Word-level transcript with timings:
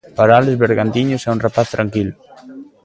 Para 0.17 0.33
Álex 0.39 0.55
Bergantiños 0.63 1.21
é 1.27 1.29
un 1.35 1.43
rapaz 1.45 1.67
tranquilo. 1.75 2.13